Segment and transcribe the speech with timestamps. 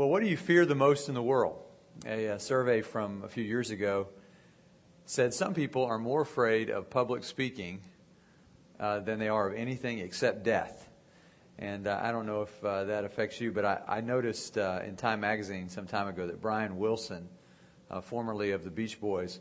[0.00, 1.62] Well, what do you fear the most in the world?
[2.06, 4.08] A, a, survey from a few years ago
[5.04, 7.82] said some people are more afraid of public speaking
[8.78, 10.88] uh, than they are of anything except death.
[11.58, 14.80] And uh, I don't know if uh, that affects you, but I, I noticed uh,
[14.86, 17.28] in Time magazine some time ago that Brian Wilson,
[17.90, 19.38] uh, formerly of the Beach Boys,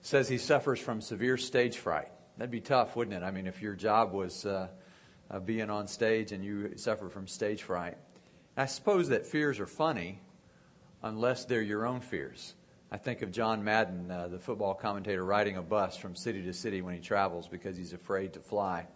[0.00, 2.08] says he suffers from severe stage fright.
[2.38, 3.22] That'd be tough, wouldn't it?
[3.22, 4.68] I mean, if your job was uh,
[5.44, 7.98] being on stage and you suffer from stage fright.
[8.56, 10.20] I suppose that fears are funny
[11.02, 12.54] unless they're your own fears.
[12.92, 16.52] I think of John Madden, uh, the football commentator, riding a bus from city to
[16.52, 18.86] city when he travels because he's afraid to fly.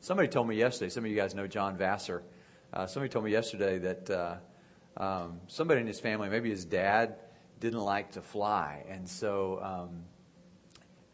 [0.00, 2.22] Somebody told me yesterday, some of you guys know John Vassar.
[2.74, 4.36] Uh, somebody told me yesterday that uh,
[5.02, 7.16] um, somebody in his family, maybe his dad,
[7.58, 8.84] didn't like to fly.
[8.86, 10.04] And so um,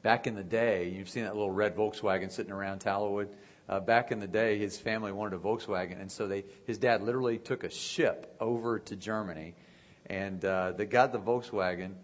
[0.03, 3.29] back in the day, you've seen that little red Volkswagen sitting around Tallowood.
[3.69, 7.03] Uh, back in the day, his family wanted a Volkswagen, and so they, his dad
[7.03, 9.55] literally took a ship over to Germany,
[10.07, 11.95] and uh, they got the Volkswagen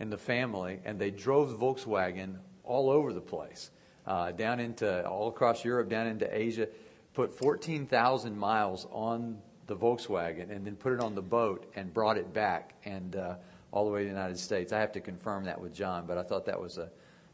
[0.00, 3.70] and the family, and they drove the Volkswagen all over the place,
[4.06, 6.66] uh, down into all across Europe, down into Asia,
[7.14, 12.18] put 14,000 miles on the Volkswagen, and then put it on the boat and brought
[12.18, 13.36] it back and uh,
[13.70, 14.72] all the way to the United States.
[14.72, 16.90] I have to confirm that with John, but I thought that was a,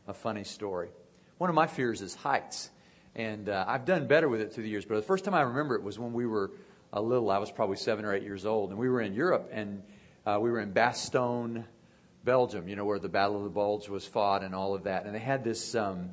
[0.06, 0.90] a funny story.
[1.38, 2.70] One of my fears is heights.
[3.16, 4.84] And uh, I've done better with it through the years.
[4.84, 6.52] But the first time I remember it was when we were
[6.92, 7.30] a little.
[7.30, 8.70] I was probably seven or eight years old.
[8.70, 9.82] And we were in Europe, and
[10.26, 11.64] uh, we were in Bastogne,
[12.24, 15.06] Belgium, you know, where the Battle of the Bulge was fought and all of that.
[15.06, 16.10] And they had this, um,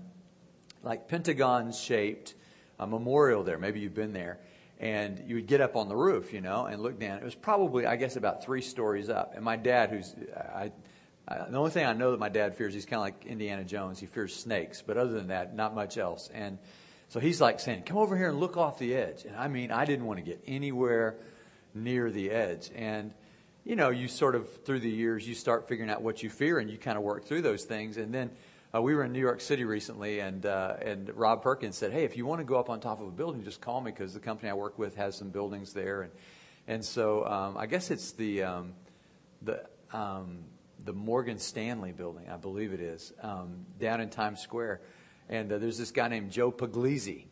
[0.83, 2.33] like, pentagon shaped
[2.79, 3.57] uh, memorial there.
[3.57, 4.39] Maybe you've been there.
[4.79, 7.17] And you would get up on the roof, you know, and look down.
[7.17, 9.33] It was probably, I guess, about three stories up.
[9.35, 10.71] And my dad, who's, I,
[11.27, 13.99] the only thing I know that my dad fears, he's kind of like Indiana Jones.
[13.99, 16.29] He fears snakes, but other than that, not much else.
[16.31, 16.59] And
[17.09, 19.25] so he's like saying, Come over here and look off the edge.
[19.25, 21.15] And I mean, I didn't want to get anywhere
[21.73, 22.69] near the edge.
[22.75, 23.13] And,
[23.63, 26.59] you know, you sort of, through the years, you start figuring out what you fear
[26.59, 27.97] and you kind of work through those things.
[27.97, 28.31] And then
[28.75, 32.03] uh, we were in New York City recently, and, uh, and Rob Perkins said, Hey,
[32.03, 34.13] if you want to go up on top of a building, just call me because
[34.13, 36.01] the company I work with has some buildings there.
[36.01, 36.11] And,
[36.67, 38.73] and so um, I guess it's the, um,
[39.41, 40.39] the, um,
[40.83, 44.81] the Morgan Stanley building, I believe it is, um, down in Times Square
[45.29, 47.25] and uh, there's this guy named Joe Puglisi,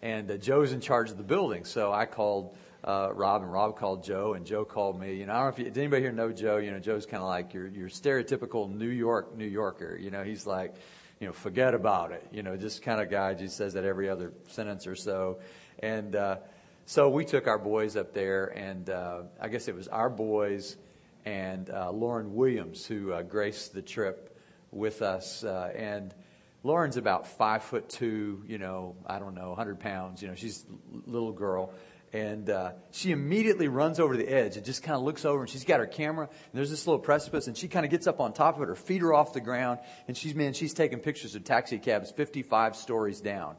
[0.00, 1.64] and uh, Joe's in charge of the building.
[1.64, 5.14] So I called uh, Rob, and Rob called Joe, and Joe called me.
[5.14, 6.56] You know, I don't know if you, does anybody here know Joe?
[6.56, 9.96] You know, Joe's kind of like your your stereotypical New York New Yorker.
[9.96, 10.74] You know, he's like,
[11.20, 12.26] you know, forget about it.
[12.32, 13.34] You know, just kind of guy.
[13.34, 15.38] Just says that every other sentence or so,
[15.78, 16.14] and.
[16.16, 16.36] Uh,
[16.84, 20.76] so we took our boys up there, and uh, I guess it was our boys
[21.24, 24.36] and uh, Lauren Williams who uh, graced the trip
[24.70, 25.44] with us.
[25.44, 26.14] Uh, and
[26.64, 30.22] Lauren's about five foot two, you know, I don't know, 100 pounds.
[30.22, 30.64] You know, she's
[31.06, 31.72] a little girl.
[32.12, 35.48] And uh, she immediately runs over the edge and just kind of looks over, and
[35.48, 38.20] she's got her camera, and there's this little precipice, and she kind of gets up
[38.20, 40.98] on top of it, her feet are off the ground, and she's, man, she's taking
[40.98, 43.56] pictures of taxi cabs 55 stories down.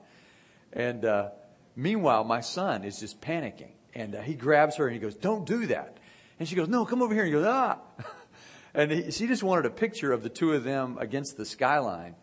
[0.71, 1.29] And uh,
[1.75, 5.47] meanwhile, my son is just panicking, and uh, he grabs her and he goes, Don't
[5.47, 5.97] do that.
[6.39, 7.23] And she goes, No, come over here.
[7.23, 7.79] And he goes, Ah.
[8.75, 12.15] and he, she just wanted a picture of the two of them against the skyline.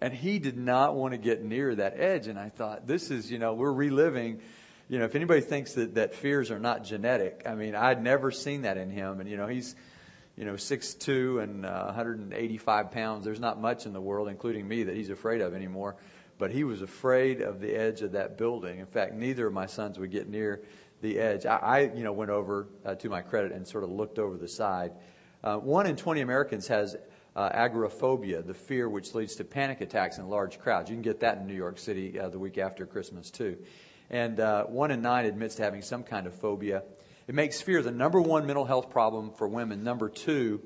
[0.00, 2.26] And he did not want to get near that edge.
[2.26, 4.40] And I thought, this is, you know, we're reliving.
[4.88, 8.30] You know, if anybody thinks that, that fears are not genetic, I mean, I'd never
[8.30, 9.20] seen that in him.
[9.20, 9.76] And, you know, he's,
[10.36, 13.24] you know, 6'2 and uh, 185 pounds.
[13.24, 15.96] There's not much in the world, including me, that he's afraid of anymore.
[16.38, 18.78] But he was afraid of the edge of that building.
[18.78, 20.62] In fact, neither of my sons would get near
[21.02, 21.44] the edge.
[21.44, 24.38] I, I you know, went over uh, to my credit and sort of looked over
[24.38, 24.92] the side.
[25.42, 26.96] Uh, one in 20 Americans has
[27.40, 30.90] uh, agoraphobia, the fear which leads to panic attacks in large crowds.
[30.90, 33.56] You can get that in New York City uh, the week after Christmas, too.
[34.10, 36.82] And uh, one in nine admits to having some kind of phobia.
[37.26, 40.60] It makes fear the number one mental health problem for women, number two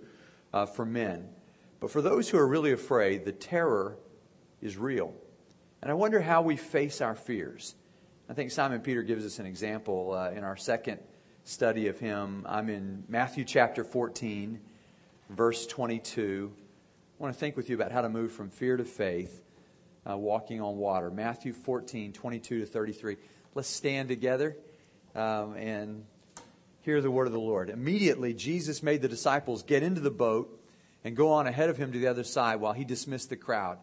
[0.53, 1.29] uh, for men.
[1.79, 3.97] But for those who are really afraid, the terror
[4.61, 5.15] is real.
[5.81, 7.77] And I wonder how we face our fears.
[8.29, 10.99] I think Simon Peter gives us an example uh, in our second
[11.45, 12.45] study of him.
[12.49, 14.59] I'm in Matthew chapter 14
[15.31, 16.53] verse 22.
[17.19, 19.41] I want to think with you about how to move from fear to faith,
[20.09, 21.13] uh, walking on water.
[21.13, 23.17] Matthew 14, 22 to 33.
[23.55, 24.57] Let's stand together
[25.15, 26.07] um, and
[26.81, 27.71] hear the word of the Lord.
[27.71, 30.61] Immediately, Jesus made the disciples get into the boat
[31.05, 33.79] and go on ahead of him to the other side while he dismissed the crowd.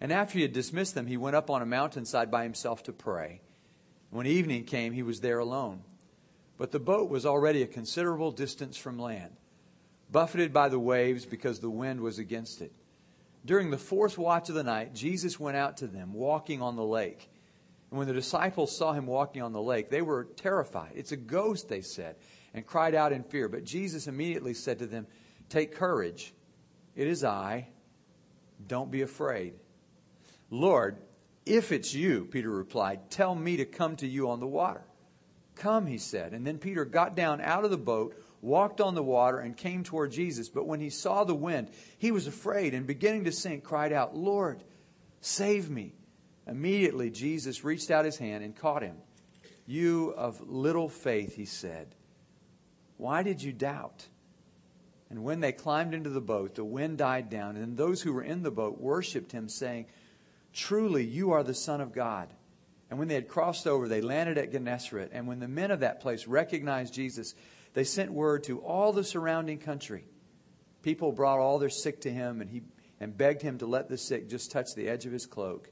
[0.00, 2.94] And after he had dismissed them, he went up on a mountainside by himself to
[2.94, 3.42] pray.
[4.08, 5.82] When evening came, he was there alone.
[6.56, 9.36] But the boat was already a considerable distance from land
[10.10, 12.72] buffeted by the waves because the wind was against it.
[13.44, 16.84] During the fourth watch of the night, Jesus went out to them, walking on the
[16.84, 17.30] lake.
[17.90, 20.92] And when the disciples saw him walking on the lake, they were terrified.
[20.94, 22.16] It's a ghost, they said.
[22.52, 23.48] and cried out in fear.
[23.48, 25.06] But Jesus immediately said to them,
[25.48, 26.34] Take courage.
[26.96, 27.68] It is I.
[28.66, 29.54] Don't be afraid.
[30.50, 30.98] Lord,
[31.46, 34.82] if it's you, Peter replied, tell me to come to you on the water.
[35.56, 36.32] Come, he said.
[36.32, 39.84] And then Peter got down out of the boat, walked on the water, and came
[39.84, 40.48] toward Jesus.
[40.48, 44.16] But when he saw the wind, he was afraid and beginning to sink, cried out,
[44.16, 44.62] Lord,
[45.20, 45.94] save me.
[46.46, 48.96] Immediately, Jesus reached out his hand and caught him.
[49.66, 51.94] You of little faith, he said,
[53.00, 54.06] why did you doubt?
[55.08, 58.22] And when they climbed into the boat, the wind died down, and those who were
[58.22, 59.86] in the boat worshipped him, saying,
[60.52, 62.28] Truly, you are the Son of God.
[62.90, 65.12] And when they had crossed over, they landed at Gennesaret.
[65.14, 67.34] And when the men of that place recognized Jesus,
[67.74, 70.04] they sent word to all the surrounding country.
[70.82, 72.62] People brought all their sick to him, and he
[73.00, 75.70] and begged him to let the sick just touch the edge of his cloak.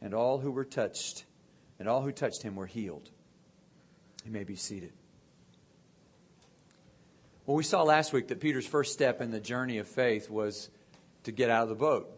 [0.00, 1.24] And all who were touched,
[1.78, 3.10] and all who touched him were healed.
[4.24, 4.92] He may be seated.
[7.46, 10.68] Well, we saw last week that Peter's first step in the journey of faith was
[11.24, 12.10] to get out of the boat.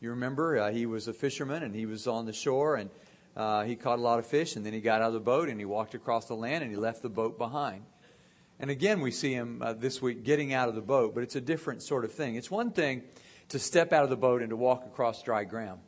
[0.00, 2.90] You remember, uh, he was a fisherman and he was on the shore and
[3.36, 5.48] uh, he caught a lot of fish and then he got out of the boat
[5.48, 7.84] and he walked across the land and he left the boat behind.
[8.64, 11.36] And again, we see him uh, this week getting out of the boat, but it's
[11.36, 12.36] a different sort of thing.
[12.36, 13.02] It's one thing
[13.50, 15.82] to step out of the boat and to walk across dry ground,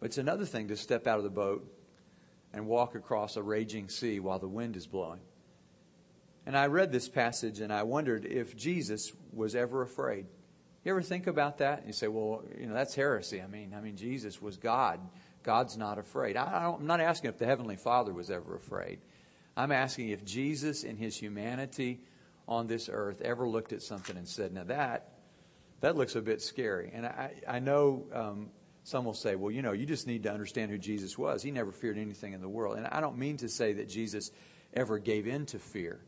[0.00, 1.64] but it's another thing to step out of the boat
[2.52, 5.20] and walk across a raging sea while the wind is blowing.
[6.44, 10.26] And I read this passage and I wondered if Jesus was ever afraid.
[10.84, 11.86] You ever think about that?
[11.86, 13.40] You say, well, you know, that's heresy.
[13.40, 14.98] I mean, I mean, Jesus was God.
[15.44, 16.36] God's not afraid.
[16.36, 18.98] I am not asking if the Heavenly Father was ever afraid.
[19.60, 22.00] I'm asking if Jesus, in his humanity
[22.48, 25.12] on this earth, ever looked at something and said, now that,
[25.80, 26.90] that looks a bit scary.
[26.94, 28.48] And I, I know um,
[28.84, 31.42] some will say, well, you know, you just need to understand who Jesus was.
[31.42, 32.78] He never feared anything in the world.
[32.78, 34.30] And I don't mean to say that Jesus
[34.72, 36.00] ever gave in to fear.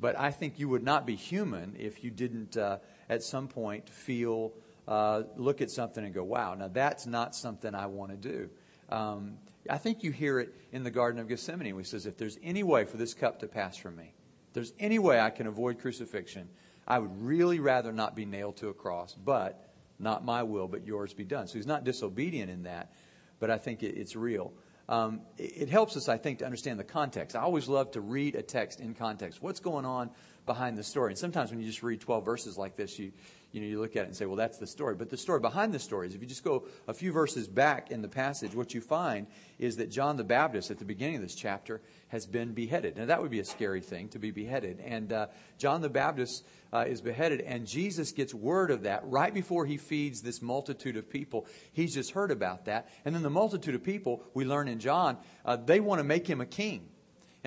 [0.00, 2.78] But I think you would not be human if you didn't, uh,
[3.10, 4.54] at some point, feel,
[4.86, 8.48] uh, look at something and go, wow, now that's not something I want to do.
[8.88, 9.38] Um,
[9.68, 12.62] I think you hear it in the Garden of Gethsemane he says, if there's any
[12.62, 14.14] way for this cup to pass from me,
[14.48, 16.48] if there's any way I can avoid crucifixion,
[16.86, 20.86] I would really rather not be nailed to a cross, but not my will, but
[20.86, 21.48] yours be done.
[21.48, 22.92] So he's not disobedient in that,
[23.40, 24.52] but I think it, it's real
[24.88, 27.36] um, it helps us, I think, to understand the context.
[27.36, 29.42] I always love to read a text in context.
[29.42, 30.10] What's going on
[30.48, 31.12] behind the story?
[31.12, 33.12] And sometimes when you just read 12 verses like this, you,
[33.52, 34.96] you know, you look at it and say, well, that's the story.
[34.96, 37.90] But the story behind the story is if you just go a few verses back
[37.92, 39.28] in the passage, what you find
[39.58, 42.96] is that John the Baptist at the beginning of this chapter has been beheaded.
[42.96, 44.80] Now, that would be a scary thing to be beheaded.
[44.80, 49.32] And uh, John the Baptist uh, is beheaded, and Jesus gets word of that right
[49.32, 51.46] before he feeds this multitude of people.
[51.72, 52.88] He's just heard about that.
[53.04, 56.26] And then the multitude of people, we learn in John, uh, they want to make
[56.26, 56.88] him a king.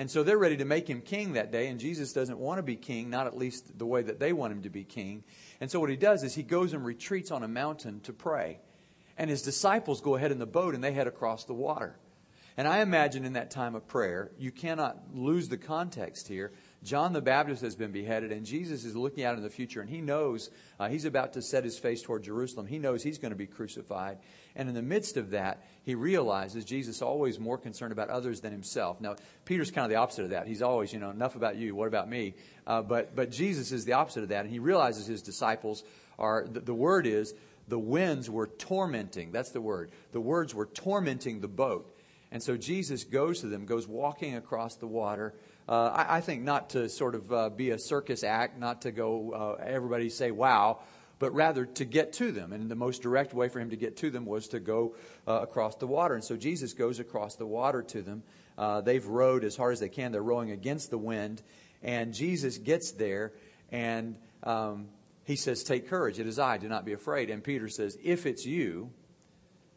[0.02, 2.64] And so they're ready to make him king that day, and Jesus doesn't want to
[2.64, 5.22] be king, not at least the way that they want him to be king.
[5.60, 8.58] And so what he does is he goes and retreats on a mountain to pray.
[9.16, 12.00] And his disciples go ahead in the boat and they head across the water.
[12.56, 16.50] And I imagine in that time of prayer, you cannot lose the context here.
[16.82, 19.88] John the Baptist has been beheaded, and Jesus is looking out in the future, and
[19.88, 20.50] he knows
[20.80, 22.66] uh, he's about to set his face toward Jerusalem.
[22.66, 24.18] He knows he's going to be crucified.
[24.56, 28.52] And in the midst of that, he realizes Jesus always more concerned about others than
[28.52, 29.00] himself.
[29.00, 29.14] Now,
[29.44, 30.46] Peter's kind of the opposite of that.
[30.46, 32.34] He's always, you know, enough about you, what about me?
[32.66, 35.84] Uh, but, but Jesus is the opposite of that, and he realizes his disciples
[36.18, 37.32] are, the, the word is,
[37.68, 39.30] the winds were tormenting.
[39.30, 39.92] That's the word.
[40.10, 41.96] The words were tormenting the boat.
[42.32, 45.34] And so Jesus goes to them, goes walking across the water.
[45.68, 48.90] Uh, I, I, think not to sort of uh, be a circus act, not to
[48.90, 50.80] go uh, everybody say wow,
[51.18, 52.52] but rather to get to them.
[52.52, 55.40] And the most direct way for him to get to them was to go uh,
[55.42, 56.14] across the water.
[56.14, 58.24] And so Jesus goes across the water to them.
[58.58, 60.10] Uh, they've rowed as hard as they can.
[60.10, 61.42] They're rowing against the wind.
[61.82, 63.32] And Jesus gets there
[63.70, 64.88] and um,
[65.24, 66.18] he says, Take courage.
[66.18, 66.58] It is I.
[66.58, 67.30] Do not be afraid.
[67.30, 68.90] And Peter says, If it's you,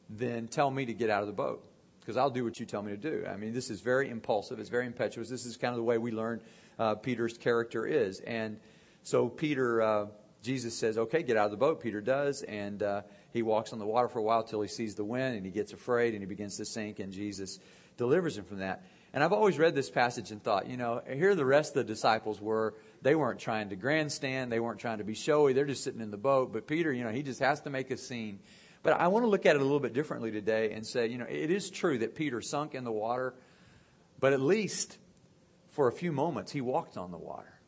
[0.10, 1.64] then tell me to get out of the boat
[2.06, 3.26] because I'll do what you tell me to do.
[3.28, 4.60] I mean, this is very impulsive.
[4.60, 5.28] It's very impetuous.
[5.28, 6.40] This is kind of the way we learn
[6.78, 8.20] uh, Peter's character is.
[8.20, 8.60] And
[9.02, 10.06] so Peter, uh,
[10.44, 11.82] Jesus says, okay, get out of the boat.
[11.82, 12.44] Peter does.
[12.44, 13.02] And uh,
[13.34, 15.52] he walks on the water for a while till he sees the wind and he
[15.52, 17.00] gets afraid and he begins to sink.
[17.00, 17.60] And Jesus
[17.98, 18.84] delivers him from that.
[19.12, 21.92] And I've always read this passage and thought, you know, here the rest of the
[21.92, 22.76] disciples were.
[23.02, 24.52] They weren't trying to grandstand.
[24.52, 25.54] They weren't trying to be showy.
[25.54, 26.54] They're just sitting in the boat.
[26.54, 28.40] But Peter, you know, he just has to make a scene.
[28.86, 31.18] But I want to look at it a little bit differently today and say, you
[31.18, 33.34] know, it is true that Peter sunk in the water,
[34.20, 35.00] but at least
[35.72, 37.60] for a few moments he walked on the water.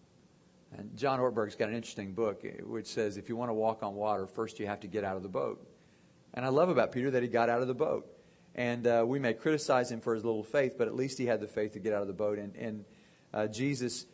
[0.77, 3.81] And John Ortberg's got an interesting book eh, which says if you want to walk
[3.81, 5.67] on water, first you have to get out of the boat.
[6.35, 8.07] And I love about Peter that he got out of the boat.
[8.53, 11.41] And uh, we may criticize him for his little faith, but at least he had
[11.41, 12.37] the faith to get out of the boat.
[12.37, 12.85] And, and
[13.33, 14.05] uh, Jesus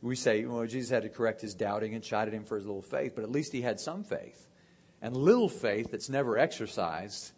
[0.00, 2.82] we say, well, Jesus had to correct his doubting and chided him for his little
[2.82, 4.48] faith, but at least he had some faith.
[5.02, 7.32] And little faith that's never exercised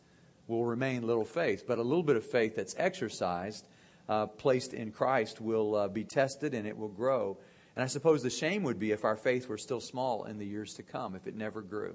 [0.47, 3.67] will remain little faith, but a little bit of faith that's exercised,
[4.09, 7.39] uh, placed in Christ, will uh, be tested and it will grow.
[7.75, 10.45] And I suppose the shame would be if our faith were still small in the
[10.45, 11.95] years to come, if it never grew.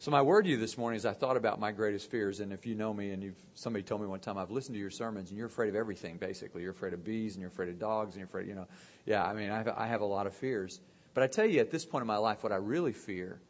[0.00, 2.52] So my word to you this morning is I thought about my greatest fears, and
[2.52, 4.90] if you know me, and you've somebody told me one time I've listened to your
[4.90, 6.16] sermons, and you're afraid of everything.
[6.16, 8.66] Basically, you're afraid of bees, and you're afraid of dogs, and you're afraid, you know,
[9.06, 9.24] yeah.
[9.24, 10.80] I mean, I have, I have a lot of fears,
[11.14, 13.40] but I tell you, at this point in my life, what I really fear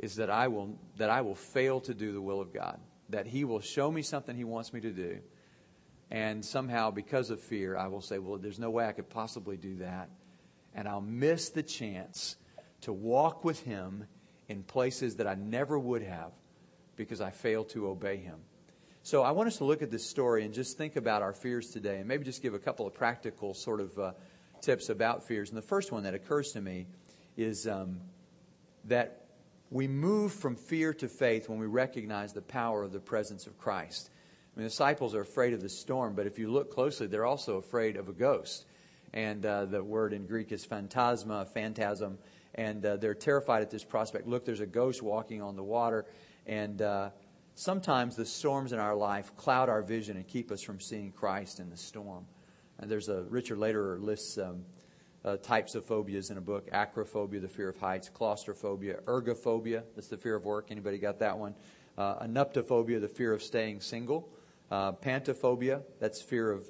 [0.00, 2.80] is that I will that I will fail to do the will of God,
[3.10, 5.20] that He will show me something He wants me to do,
[6.10, 9.56] and somehow because of fear, I will say, well, there's no way I could possibly
[9.56, 10.10] do that,
[10.74, 12.36] and I'll miss the chance
[12.80, 14.06] to walk with Him
[14.50, 16.32] in places that I never would have
[16.96, 18.40] because I failed to obey him.
[19.04, 21.70] So I want us to look at this story and just think about our fears
[21.70, 24.12] today and maybe just give a couple of practical sort of uh,
[24.60, 25.50] tips about fears.
[25.50, 26.88] And the first one that occurs to me
[27.36, 28.00] is um,
[28.86, 29.19] that
[29.70, 33.56] we move from fear to faith when we recognize the power of the presence of
[33.58, 34.10] Christ.
[34.54, 37.26] I mean, the disciples are afraid of the storm, but if you look closely, they're
[37.26, 38.66] also afraid of a ghost.
[39.12, 42.18] And uh, the word in Greek is phantasma, phantasm
[42.54, 44.26] and uh, they're terrified at this prospect.
[44.26, 46.06] Look, there's a ghost walking on the water,
[46.46, 47.10] and uh,
[47.54, 51.60] sometimes the storms in our life cloud our vision and keep us from seeing Christ
[51.60, 52.26] in the storm.
[52.78, 54.64] And there's a Richard Lederer lists um,
[55.24, 60.08] uh, types of phobias in a book: acrophobia, the fear of heights; claustrophobia; ergophobia, that's
[60.08, 60.68] the fear of work.
[60.70, 61.54] Anybody got that one?
[61.98, 64.28] Uh, anuptophobia, the fear of staying single;
[64.70, 66.66] uh, pantophobia, that's fear of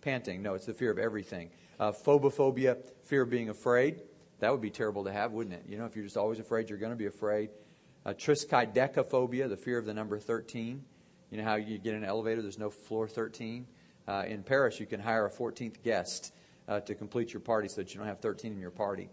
[0.00, 0.42] panting.
[0.42, 1.50] No, it's the fear of everything.
[1.80, 4.02] Uh, phobophobia, fear of being afraid.
[4.40, 5.64] That would be terrible to have, wouldn't it?
[5.66, 7.50] You know, if you're just always afraid, you're going to be afraid.
[8.04, 10.84] Uh, triskaidekaphobia, the fear of the number 13.
[11.30, 13.66] You know how you get in an elevator, there's no floor 13.
[14.06, 16.32] Uh, in Paris, you can hire a 14th guest
[16.68, 19.08] uh, to complete your party so that you don't have 13 in your party.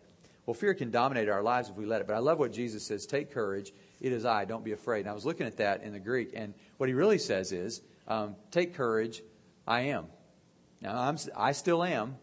[0.45, 2.07] Well, fear can dominate our lives if we let it.
[2.07, 3.71] But I love what Jesus says take courage.
[3.99, 4.45] It is I.
[4.45, 5.01] Don't be afraid.
[5.01, 7.81] And I was looking at that in the Greek, and what he really says is
[8.07, 9.21] um, take courage.
[9.67, 10.07] I am.
[10.81, 12.15] Now, I'm, I still am.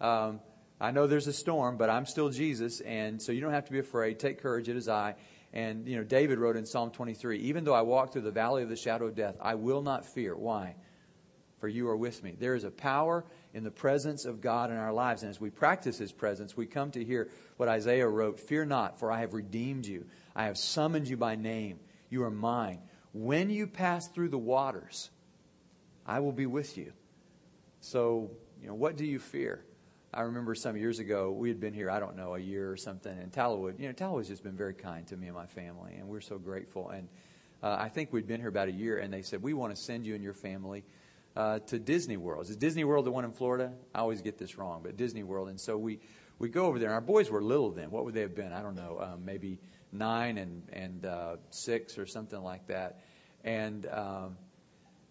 [0.00, 0.40] Um,
[0.80, 3.72] I know there's a storm, but I'm still Jesus, and so you don't have to
[3.72, 4.18] be afraid.
[4.18, 5.14] Take courage, it is I.
[5.52, 8.62] And, you know, David wrote in Psalm 23 Even though I walk through the valley
[8.62, 10.36] of the shadow of death, I will not fear.
[10.36, 10.76] Why?
[11.58, 12.36] For you are with me.
[12.38, 13.24] There is a power
[13.56, 15.22] in the presence of God in our lives.
[15.22, 19.00] And as we practice His presence, we come to hear what Isaiah wrote Fear not,
[19.00, 20.04] for I have redeemed you.
[20.36, 21.80] I have summoned you by name.
[22.10, 22.80] You are mine.
[23.14, 25.08] When you pass through the waters,
[26.04, 26.92] I will be with you.
[27.80, 29.64] So, you know, what do you fear?
[30.12, 32.76] I remember some years ago, we had been here, I don't know, a year or
[32.76, 35.94] something, and Tallowood, you know, Tallowood's just been very kind to me and my family,
[35.94, 36.90] and we're so grateful.
[36.90, 37.08] And
[37.62, 39.80] uh, I think we'd been here about a year, and they said, We want to
[39.80, 40.84] send you and your family
[41.36, 42.48] uh, to Disney World.
[42.48, 43.72] Is Disney World the one in Florida?
[43.94, 45.48] I always get this wrong, but Disney World.
[45.48, 46.00] And so we,
[46.38, 47.90] we go over there, and our boys were little then.
[47.90, 48.52] What would they have been?
[48.52, 49.58] I don't know, um, maybe
[49.92, 53.00] nine and, and uh, six or something like that.
[53.44, 54.36] And, um,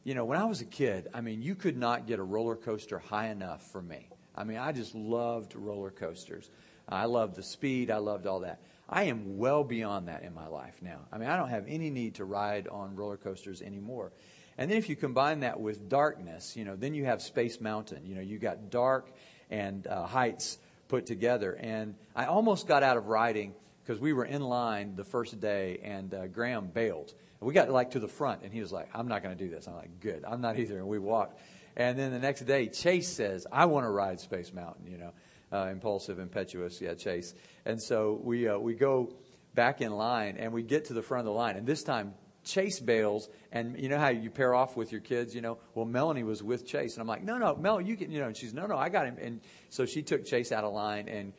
[0.04, 2.56] you know, when I was a kid, I mean, you could not get a roller
[2.56, 4.10] coaster high enough for me.
[4.36, 6.50] I mean, I just loved roller coasters.
[6.90, 7.90] I loved the speed.
[7.90, 8.62] I loved all that.
[8.88, 11.00] I am well beyond that in my life now.
[11.12, 14.12] I mean, I don't have any need to ride on roller coasters anymore.
[14.58, 18.06] And then if you combine that with darkness, you know, then you have Space Mountain.
[18.06, 19.12] You know, you got dark
[19.50, 20.58] and uh, heights
[20.88, 21.54] put together.
[21.54, 25.80] And I almost got out of riding because we were in line the first day,
[25.84, 27.14] and uh, Graham bailed.
[27.40, 29.50] we got like to the front, and he was like, "I'm not going to do
[29.50, 31.40] this." I'm like, "Good, I'm not either." And we walked.
[31.78, 35.12] And then the next day, Chase says, I want to ride Space Mountain, you know,
[35.52, 37.34] uh, impulsive, impetuous, yeah, Chase.
[37.66, 39.14] And so we, uh, we go
[39.54, 41.58] back in line and we get to the front of the line.
[41.58, 42.14] And this time,
[42.46, 45.58] Chase bails, and you know how you pair off with your kids, you know?
[45.74, 48.28] Well, Melanie was with Chase, and I'm like, no, no, Mel, you can, you know,
[48.28, 49.18] and she's, no, no, I got him.
[49.20, 51.34] And so she took Chase out of line, and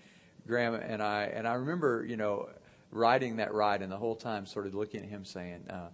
[0.47, 2.49] Graham and I, and I remember, you know,
[2.91, 5.89] riding that ride, and the whole time sort of looking at him saying, uh,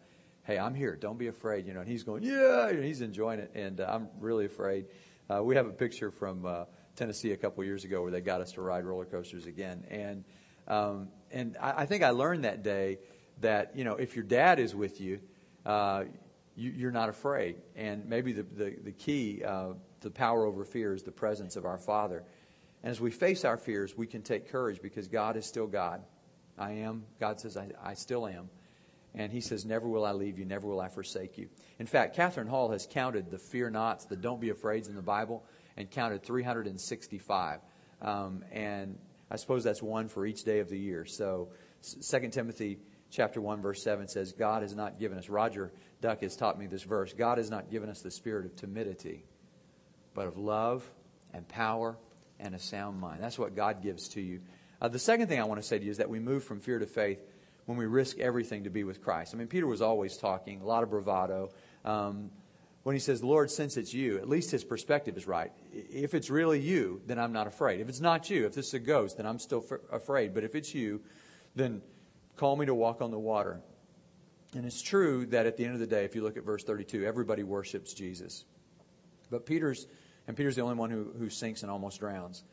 [0.44, 0.96] hey, I'm here.
[0.96, 1.66] Don't be afraid.
[1.66, 4.86] You know, and he's going, yeah, and he's enjoying it, and uh, I'm really afraid.
[5.30, 6.64] Uh, we have a picture from uh,
[6.96, 10.24] Tennessee a couple years ago where they got us to ride roller coasters again, and
[10.68, 12.98] um, and I, I think I learned that day
[13.42, 15.20] that you know if your dad is with you,
[15.64, 16.04] uh,
[16.56, 20.94] you are not afraid, and maybe the the, the key uh, to power over fear
[20.94, 22.24] is the presence of our Father.
[22.82, 26.02] And as we face our fears, we can take courage because God is still God.
[26.58, 27.04] I am.
[27.20, 28.50] God says, I, I still am.
[29.14, 31.48] And he says, Never will I leave you, never will I forsake you.
[31.78, 35.02] In fact, Catherine Hall has counted the fear nots, the don't be afraids in the
[35.02, 35.44] Bible,
[35.76, 37.60] and counted 365.
[38.00, 38.98] Um, and
[39.30, 41.04] I suppose that's one for each day of the year.
[41.04, 41.48] So
[42.10, 42.78] 2 Timothy
[43.12, 46.66] chapter 1, verse 7 says, God has not given us, Roger Duck has taught me
[46.66, 49.24] this verse, God has not given us the spirit of timidity,
[50.14, 50.88] but of love
[51.32, 51.96] and power
[52.40, 53.22] and a sound mind.
[53.22, 54.40] That's what God gives to you.
[54.80, 56.58] Uh, the second thing I want to say to you is that we move from
[56.58, 57.22] fear to faith
[57.66, 59.34] when we risk everything to be with Christ.
[59.34, 61.50] I mean, Peter was always talking, a lot of bravado.
[61.84, 62.30] Um,
[62.82, 65.52] when he says, Lord, since it's you, at least his perspective is right.
[65.72, 67.80] If it's really you, then I'm not afraid.
[67.80, 70.34] If it's not you, if this is a ghost, then I'm still f- afraid.
[70.34, 71.00] But if it's you,
[71.54, 71.80] then
[72.36, 73.60] call me to walk on the water.
[74.54, 76.62] And it's true that at the end of the day, if you look at verse
[76.64, 78.44] 32, everybody worships Jesus.
[79.30, 79.86] But Peter's,
[80.26, 82.44] and Peter's the only one who, who sinks and almost drowns.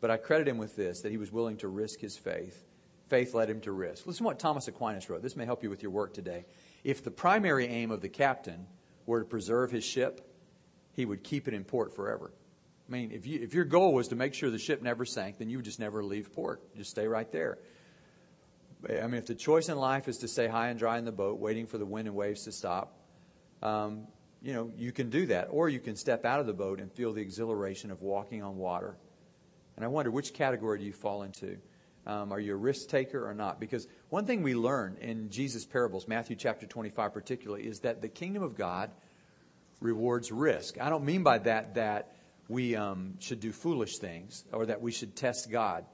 [0.00, 2.64] But I credit him with this, that he was willing to risk his faith.
[3.08, 4.06] Faith led him to risk.
[4.06, 5.22] Listen to what Thomas Aquinas wrote.
[5.22, 6.44] This may help you with your work today.
[6.84, 8.66] If the primary aim of the captain
[9.06, 10.30] were to preserve his ship,
[10.92, 12.30] he would keep it in port forever.
[12.88, 15.38] I mean, if, you, if your goal was to make sure the ship never sank,
[15.38, 16.62] then you would just never leave port.
[16.76, 17.58] Just stay right there.
[18.88, 21.12] I mean, if the choice in life is to stay high and dry in the
[21.12, 22.96] boat, waiting for the wind and waves to stop,
[23.62, 24.06] um,
[24.40, 25.48] you know, you can do that.
[25.50, 28.56] Or you can step out of the boat and feel the exhilaration of walking on
[28.56, 28.96] water.
[29.76, 31.58] And I wonder, which category do you fall into?
[32.06, 33.60] Um, are you a risk taker or not?
[33.60, 38.08] Because one thing we learn in Jesus' parables, Matthew chapter 25 particularly, is that the
[38.08, 38.90] kingdom of God
[39.80, 40.80] rewards risk.
[40.80, 42.16] I don't mean by that that
[42.48, 45.84] we um, should do foolish things or that we should test God,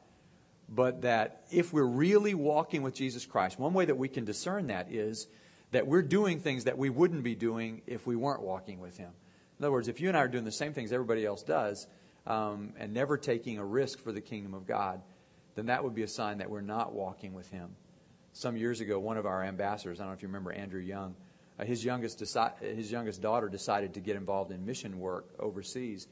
[0.69, 4.69] but that if we're really walking with Jesus Christ, one way that we can discern
[4.69, 5.27] that is
[5.73, 9.11] that we're doing things that we wouldn't be doing if we weren't walking with Him.
[9.59, 11.87] In other words, if you and I are doing the same things everybody else does
[12.27, 15.01] um, and never taking a risk for the kingdom of God,
[15.55, 17.77] then that would be a sign that we're not walking with Him.
[18.33, 21.15] Some years ago, one of our ambassadors, I don't know if you remember Andrew Young,
[21.59, 26.09] uh, his, youngest deci- his youngest daughter decided to get involved in mission work overseas.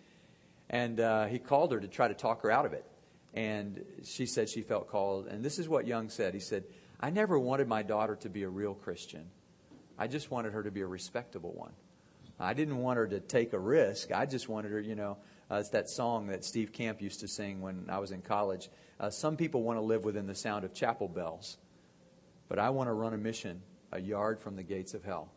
[0.70, 2.84] And uh, he called her to try to talk her out of it.
[3.34, 5.26] And she said she felt called.
[5.26, 6.34] And this is what Young said.
[6.34, 6.64] He said,
[7.00, 9.26] I never wanted my daughter to be a real Christian.
[9.98, 11.72] I just wanted her to be a respectable one.
[12.38, 14.12] I didn't want her to take a risk.
[14.12, 15.18] I just wanted her, you know,
[15.50, 18.68] uh, it's that song that Steve Camp used to sing when I was in college.
[18.98, 21.58] Uh, some people want to live within the sound of chapel bells,
[22.48, 25.30] but I want to run a mission a yard from the gates of hell.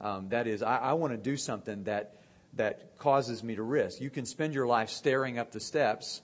[0.00, 2.14] Um, that is, I, I want to do something that
[2.54, 4.00] that causes me to risk.
[4.00, 6.22] You can spend your life staring up the steps,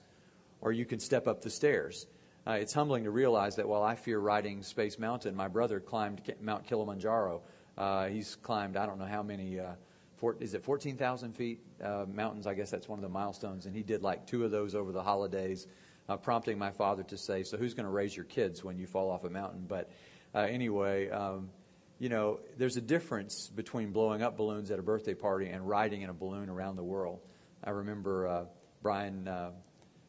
[0.65, 2.07] or you can step up the stairs.
[2.47, 6.21] Uh, it's humbling to realize that while I fear riding Space Mountain, my brother climbed
[6.41, 7.43] Mount Kilimanjaro.
[7.77, 9.73] Uh, he's climbed I don't know how many uh,
[10.17, 12.47] four, is it 14,000 feet uh, mountains?
[12.47, 13.67] I guess that's one of the milestones.
[13.67, 15.67] And he did like two of those over the holidays,
[16.09, 18.87] uh, prompting my father to say, So who's going to raise your kids when you
[18.87, 19.65] fall off a mountain?
[19.67, 19.91] But
[20.33, 21.51] uh, anyway, um,
[21.99, 26.01] you know, there's a difference between blowing up balloons at a birthday party and riding
[26.01, 27.19] in a balloon around the world.
[27.63, 28.47] I remember
[28.81, 29.27] Brian,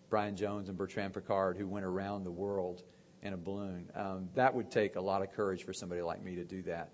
[0.09, 2.83] Brian Jones and Bertrand Piccard who went around the world
[3.23, 3.91] in a balloon.
[3.95, 6.91] Um, that would take a lot of courage for somebody like me to do that.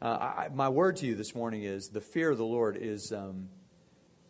[0.00, 3.12] Uh, I, my word to you this morning is the fear of the Lord is,
[3.12, 3.48] um,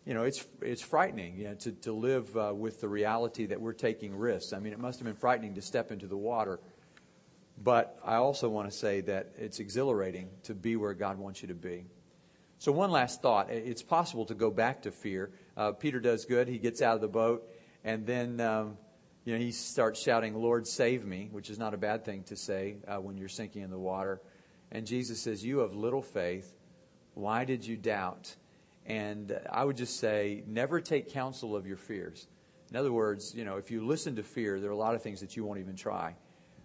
[0.05, 3.59] you know, it's it's frightening, you know, to to live uh, with the reality that
[3.59, 4.53] we're taking risks.
[4.53, 6.59] I mean, it must have been frightening to step into the water,
[7.61, 11.47] but I also want to say that it's exhilarating to be where God wants you
[11.47, 11.85] to be.
[12.57, 15.31] So, one last thought: it's possible to go back to fear.
[15.57, 17.49] Uh, Peter does good; he gets out of the boat,
[17.85, 18.41] and then.
[18.41, 18.77] Um,
[19.27, 22.35] you know, he starts shouting, Lord, save me, which is not a bad thing to
[22.35, 24.21] say uh, when you're sinking in the water.
[24.71, 26.55] And Jesus says, You have little faith.
[27.15, 28.35] Why did you doubt?
[28.85, 32.27] And I would just say, never take counsel of your fears.
[32.69, 35.01] In other words, you know, if you listen to fear, there are a lot of
[35.01, 36.15] things that you won't even try.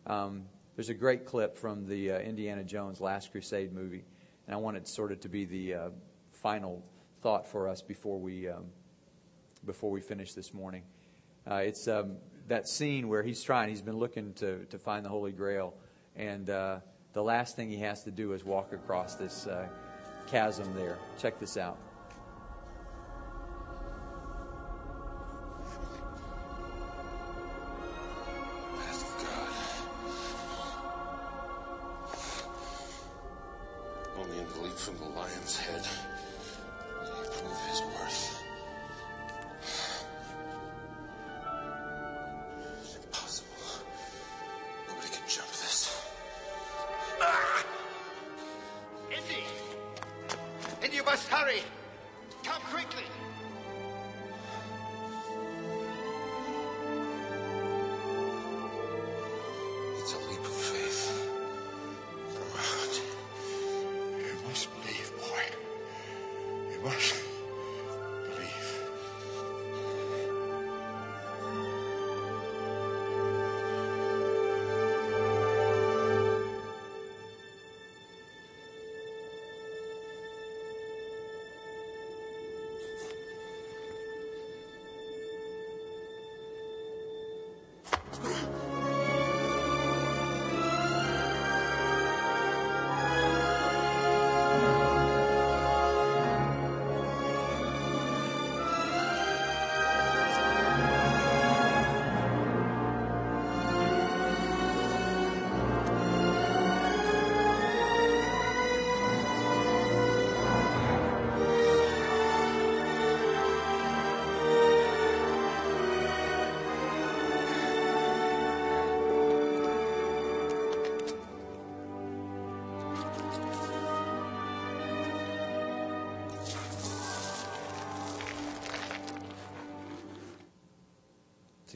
[0.06, 0.44] Um,
[0.76, 4.04] there's a great clip from the uh, Indiana Jones Last Crusade movie,
[4.46, 5.90] and I want it sort of to be the uh,
[6.32, 6.84] final
[7.22, 8.66] thought for us before we um,
[9.64, 10.82] before we finish this morning.
[11.50, 15.08] Uh, it's um, that scene where he's trying; he's been looking to to find the
[15.08, 15.74] Holy Grail,
[16.14, 16.78] and uh,
[17.12, 19.66] the last thing he has to do is walk across this uh,
[20.28, 20.96] chasm there.
[21.18, 21.76] Check this out.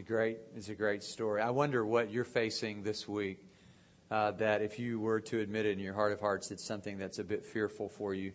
[0.05, 1.41] Great, it's a great story.
[1.41, 3.39] I wonder what you're facing this week.
[4.11, 6.99] Uh, that if you were to admit it in your heart of hearts, it's something
[6.99, 8.33] that's a bit fearful for you.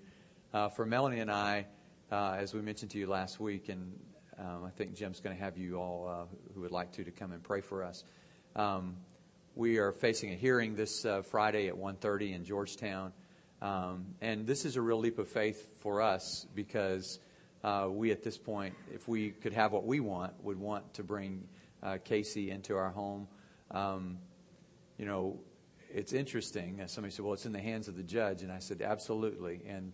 [0.51, 1.67] Uh, for Melanie and I,
[2.11, 3.93] uh, as we mentioned to you last week, and
[4.39, 7.11] um, I think Jim's going to have you all uh, who would like to to
[7.11, 8.03] come and pray for us.
[8.55, 8.97] Um,
[9.53, 13.13] we are facing a hearing this uh, Friday at 1:30 in Georgetown,
[13.61, 17.19] um, and this is a real leap of faith for us because
[17.63, 21.03] uh, we, at this point, if we could have what we want, would want to
[21.03, 21.47] bring
[22.03, 23.27] Casey into our home.
[23.71, 24.17] Um,
[24.97, 25.39] you know,
[25.93, 26.81] it's interesting.
[26.87, 29.91] Somebody said, "Well, it's in the hands of the judge," and I said, "Absolutely." And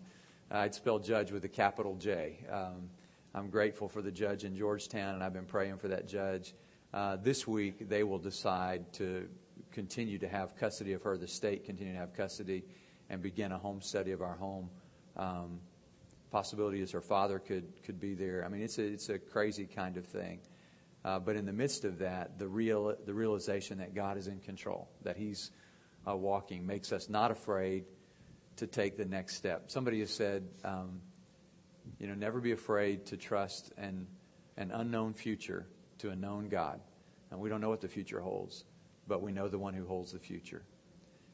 [0.52, 2.46] I'd spell judge with a capital J.
[2.52, 2.90] Um,
[3.34, 6.54] I'm grateful for the judge in Georgetown, and I've been praying for that judge.
[6.94, 9.28] Uh, this week, they will decide to
[9.72, 12.64] continue to have custody of her, the state continue to have custody,
[13.10, 14.70] and begin a home study of our home.
[15.18, 15.60] Um,
[16.32, 18.44] possibility is her father could could be there.
[18.46, 20.40] I mean, it's a it's a crazy kind of thing.
[21.06, 24.40] Uh, but in the midst of that, the real the realization that God is in
[24.40, 25.52] control, that He's
[26.08, 27.86] uh, walking, makes us not afraid
[28.56, 29.70] to take the next step.
[29.70, 31.02] Somebody has said, um,
[32.00, 34.08] you know, never be afraid to trust an,
[34.58, 35.68] an unknown future
[36.00, 36.80] to a known God.
[37.30, 38.64] And we don't know what the future holds,
[39.08, 40.64] but we know the one who holds the future.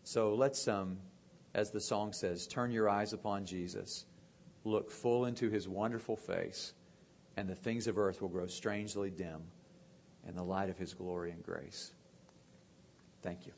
[0.04, 0.98] So let's, um,
[1.54, 4.06] as the song says, turn your eyes upon Jesus,
[4.66, 6.74] look full into his wonderful face,
[7.38, 9.44] and the things of earth will grow strangely dim
[10.28, 11.92] in the light of his glory and grace.
[13.22, 13.54] Thank you.